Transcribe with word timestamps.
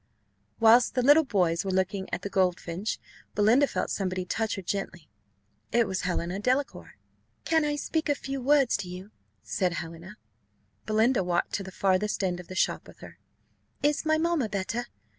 Whilst 0.59 0.95
the 0.95 1.03
little 1.03 1.23
boys 1.25 1.63
were 1.63 1.69
looking 1.69 2.09
at 2.11 2.23
the 2.23 2.29
goldfinch, 2.31 2.97
Belinda 3.35 3.67
felt 3.67 3.91
somebody 3.91 4.25
touch 4.25 4.55
her 4.55 4.63
gently: 4.63 5.07
it 5.71 5.85
was 5.87 6.01
Helena 6.01 6.39
Delacour. 6.39 6.95
"Can 7.45 7.63
I 7.63 7.75
speak 7.75 8.09
a 8.09 8.15
few 8.15 8.41
words 8.41 8.75
to 8.77 8.89
you?" 8.89 9.11
said 9.43 9.73
Helena. 9.73 10.17
Belinda 10.87 11.23
walked 11.23 11.53
to 11.53 11.61
the 11.63 11.71
farthest 11.71 12.23
end 12.23 12.39
of 12.39 12.47
the 12.47 12.55
shop 12.55 12.87
with 12.87 12.97
her. 13.01 13.19
"Is 13.83 14.03
my 14.03 14.17
mamma 14.17 14.49
better?" 14.49 14.87